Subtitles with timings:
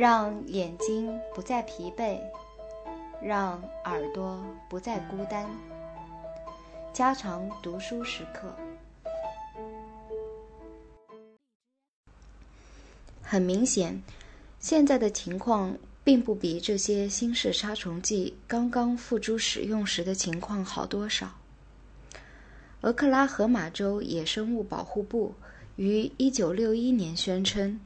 [0.00, 2.18] 让眼睛不再疲惫，
[3.22, 5.46] 让耳朵不再孤单。
[6.90, 8.50] 加长读书时刻。
[13.20, 14.02] 很明显，
[14.58, 21.30] 现在的情况并不比这些新式杀虫剂刚刚付诸使用时的情况好多少。
[22.80, 25.34] 俄克拉荷马州野生物保护部
[25.76, 27.78] 于1961年宣称，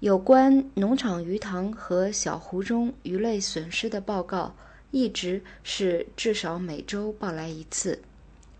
[0.00, 4.54] 有关农场鱼塘和小湖中鱼类损失的报告
[4.90, 8.02] 一直是至少每周报来一次，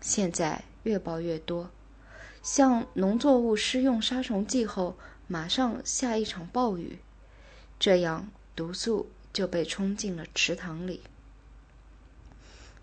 [0.01, 1.69] 现在越报越多。
[2.41, 4.95] 像农作物施用杀虫剂后。
[5.31, 6.97] 马上下一场暴雨，
[7.79, 11.03] 这样毒素就被冲进了池塘里。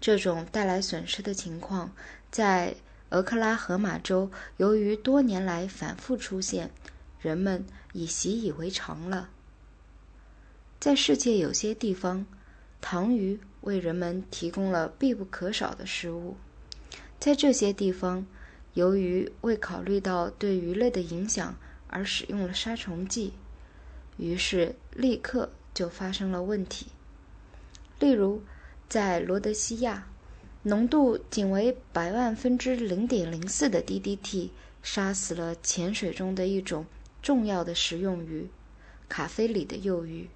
[0.01, 1.91] 这种带来损失的情况，
[2.31, 2.77] 在
[3.09, 6.71] 俄克拉荷马州由于多年来反复出现，
[7.27, 9.31] 人们已习以为常了。
[10.79, 12.25] 在世界有些地方，
[12.81, 16.37] 塘鱼为人们提供了必不可少的食物。
[17.19, 18.25] 在这些地方，
[18.75, 21.57] 由于未考虑到对鱼类的影响，
[21.89, 23.33] 而使用了杀虫剂，
[24.19, 26.87] 于是立刻就发生了问题。
[27.99, 28.41] 例如，
[28.89, 30.07] 在罗德西亚，
[30.63, 36.87] 浓度仅为百万分之零点零四的 DDT 杀死了潜水中的一种
[37.27, 38.49] 重要的食用鱼——
[39.11, 40.31] 卡菲里的幼鱼。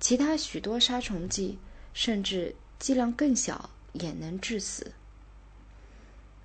[0.00, 1.60] 其他许多杀虫剂
[1.94, 4.90] 甚至剂量更小，也能致死。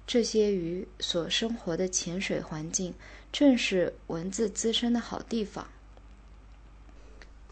[0.05, 2.93] 这些鱼所生活的潜水环境。
[3.31, 5.67] 正是蚊子滋生的好地方。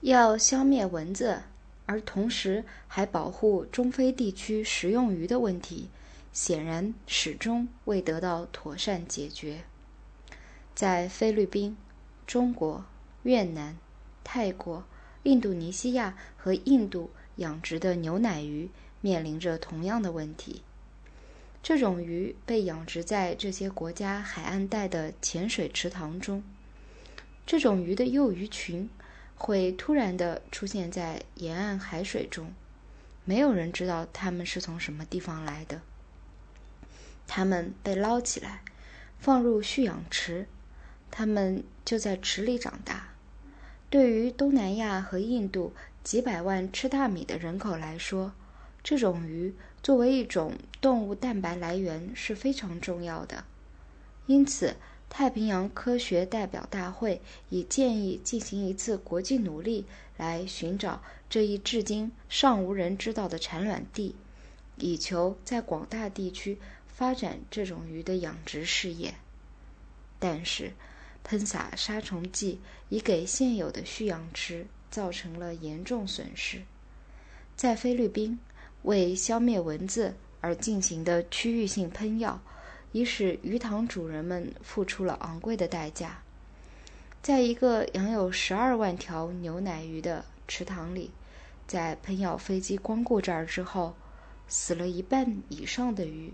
[0.02, 1.42] 要消灭蚊子，
[1.88, 5.90] 而同时还保护中非地区食用鱼的问题，
[6.34, 9.64] 显然始终未得到妥善解决。
[10.80, 11.76] 在菲律宾、
[12.26, 12.86] 中国、
[13.24, 13.76] 越南、
[14.24, 14.86] 泰国、
[15.24, 18.70] 印度尼西亚和印度养殖的牛奶鱼
[19.02, 20.64] 面临着同样的问题。
[21.62, 26.42] 这种鱼被养殖在这些国家海岸带的浅水池塘中。
[27.46, 28.90] 这种鱼的幼鱼群
[29.36, 32.54] 会突然地出现在沿岸海水中，
[33.26, 35.82] 没有人知道它们是从什么地方来的。
[37.28, 38.62] 它们被捞起来，
[39.20, 40.48] 放入蓄养池，
[41.12, 43.10] 它们就在池里长大。
[43.90, 48.34] 对于东南亚和印度几百万吃大米的人口来说，
[48.84, 49.54] 这种鱼。
[49.82, 53.46] 作为一种动物蛋白来源是非常重要的，
[54.26, 54.76] 因此
[55.10, 59.86] 太平洋科学代表大会已建议进行一次国际努力，
[60.18, 64.16] 来寻找这一至今尚无人知道的产卵地，
[64.76, 69.14] 以求在广大地区发展这种鱼的养殖事业。
[70.20, 70.74] 但是，
[71.24, 72.60] 喷洒杀虫剂
[72.90, 76.62] 已给现有的蓄养池造成了严重损失，
[77.56, 78.40] 在菲律宾。
[78.84, 82.40] 为消灭蚊子而进行的区域性喷药，
[82.94, 86.24] 已使鱼塘主人们付出了昂贵的代价。
[87.22, 91.12] 在一个养有十二万条牛奶鱼的池塘里，
[91.68, 93.94] 在喷药飞机光顾这儿之后，
[94.48, 96.34] 死了一半以上的鱼。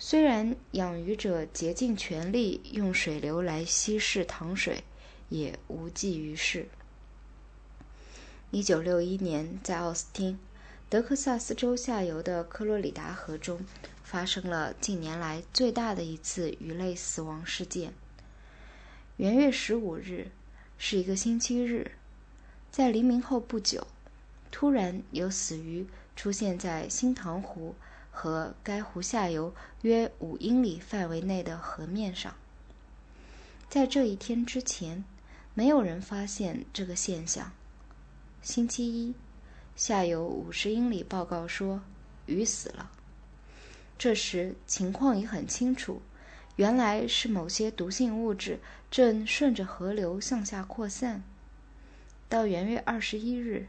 [0.00, 4.84] 虽然养鱼者竭尽全力用水流来稀释塘水，
[5.28, 6.68] 也无济于事。
[8.52, 10.38] 一九六一年，在奥斯汀。
[10.88, 13.60] 德克萨斯州下游的科罗里达河中，
[14.02, 17.92] 发生了近年来最大的一次鱼类死亡事件。
[19.16, 20.30] 元月十五日
[20.78, 21.90] 是一个星期日，
[22.70, 23.86] 在黎明后不久，
[24.50, 25.86] 突然有死鱼
[26.16, 27.74] 出现在新塘湖
[28.20, 32.34] 和该湖下游约五英里范围内的河面上。
[33.68, 35.04] 在这一天之前，
[35.54, 37.52] 没有人发现这个现象。
[38.42, 39.14] 星期一。
[39.76, 41.80] 下游五十英里报告说，
[42.26, 42.90] 鱼死了。
[43.96, 46.02] 这时情况已很清楚，
[46.56, 48.58] 原来是某些毒性物质
[48.90, 51.22] 正顺着河流向下扩散。
[52.28, 53.68] 到元月二十一日，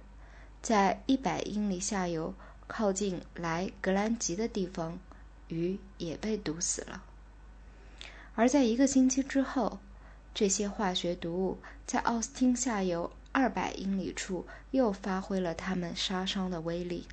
[0.64, 2.34] 在一百英里下游
[2.70, 4.98] 靠近莱格兰吉的地方，
[5.50, 7.04] 鱼也被毒死了。
[8.36, 9.80] 而在一个星期之后，
[10.34, 13.12] 这些化学毒物在奥斯汀下游。
[13.32, 17.06] 二百英里处又发挥了它们杀伤的威力。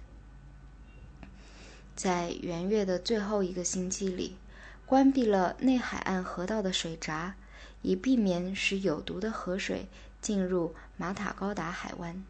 [1.94, 4.38] 在元月的最后一个星期里，
[4.87, 7.35] 关闭了内海岸河道的水闸，
[7.82, 9.87] 以避免使有毒的河水
[10.23, 12.25] 进入马塔高达海湾。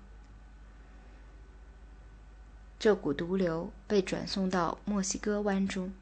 [2.78, 5.92] 这股毒瘤被转送到墨西哥湾中。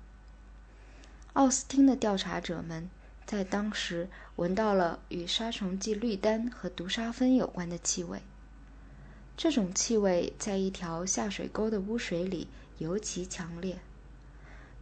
[1.35, 2.91] 奥斯汀的调查者们
[3.25, 8.21] 在当时闻到了与杀虫剂氯丹和毒沙芬有关的气味。
[9.37, 12.49] 这种气味在一条下水沟的污水里
[12.79, 13.79] 尤其强烈。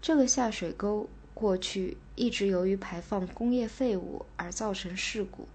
[0.00, 5.46] 这个下水沟过去一直由于排放工业废物而造成事故。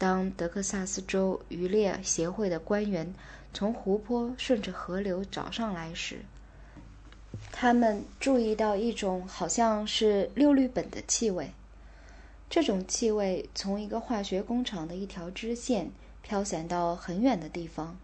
[0.00, 3.12] 当德克萨斯州渔猎协会的官员
[3.52, 6.20] 从湖泊顺着河流找上来时，
[7.52, 11.50] 他们注意到一种好像是六氯苯的气味。
[12.48, 15.90] 这种气味从一个化学工厂的一条支线
[16.22, 17.98] 飘散到很远的地方。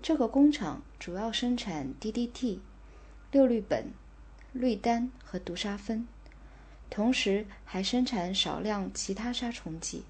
[0.00, 2.60] 这个工厂主要生产 DDT、
[3.32, 3.82] 六氯苯、
[4.52, 6.06] 氯丹和毒沙芬，
[6.88, 10.04] 同时还生产少量其他杀虫剂。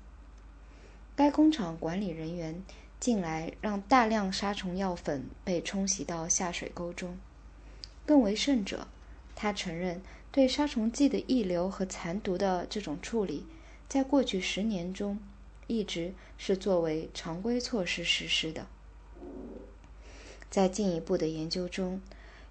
[1.19, 2.63] 该工厂管理人员
[3.01, 7.19] 近来让大量杀虫药粉被冲洗到下水沟中。
[8.07, 8.87] 更为甚者，
[9.35, 10.01] 他承认
[10.31, 13.45] 对杀虫剂的溢流和残毒的这种处理，
[13.89, 15.19] 在过去十年中
[15.67, 18.69] 一直是作为常规措施实施的。
[20.49, 22.01] 在进一步的研究中，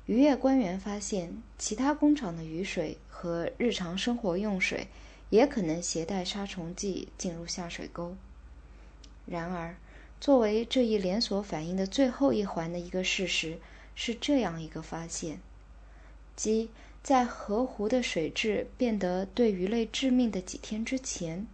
[0.07, 4.89] 渔业官员发现，其他工厂的雨水和日常生活用水
[5.29, 8.17] 也可能携带杀虫剂进入下水沟。
[9.27, 9.75] 然而，
[10.19, 13.59] 作为这一连锁反应的最后一环的一个事实
[13.93, 15.39] 是这样一个发现。
[16.35, 16.69] 即
[17.03, 21.45] 在河湖的水质变得对鱼类致命的几天之前，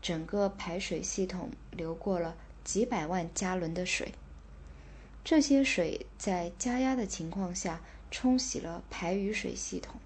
[0.00, 4.12] 整个排水系统流过了几百万加仑的水。
[5.24, 7.80] 这些水在加压的情况下
[8.10, 9.96] 冲洗了排雨水系统。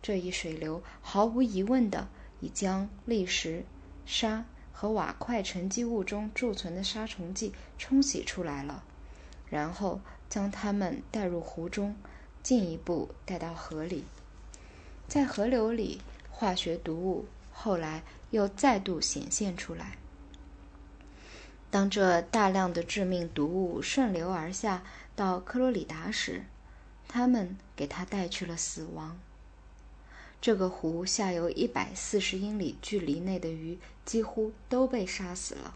[0.00, 2.08] 这一水流毫无疑问的
[2.40, 3.64] 已将砾石、
[4.06, 8.82] 沙和瓦块沉积物中贮存的杀虫剂冲洗出来了，
[9.48, 11.94] 然后将它们带入湖中。
[12.42, 14.04] 进一步带到河里，
[15.06, 19.96] 在河流里，化学毒物后来又再度显现出来。
[21.70, 24.82] 当这大量的致命毒物顺流而下
[25.14, 26.44] 到科罗里达时，
[27.06, 29.16] 他们给他带去了死亡。
[30.42, 35.74] 这个湖下游一百四十英里距离内的鱼几乎都被杀死了。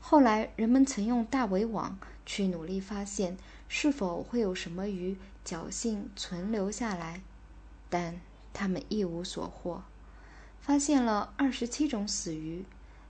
[0.00, 1.96] 后来，人们曾用大围网
[2.26, 3.38] 去努力发现
[3.68, 5.16] 是否会有什么鱼。
[5.42, 7.22] 侥幸存留下来，
[7.88, 8.20] 但
[8.52, 9.82] 他们一无所获。
[10.60, 12.64] 发现了二十七种死鱼，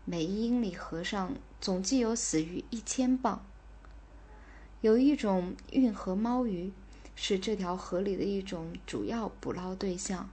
[0.05, 3.45] 每一英里河上总计有死鱼一千磅。
[4.81, 6.73] 有一种运河猫鱼
[7.17, 10.31] 是这条河里的一种主要捕捞对象，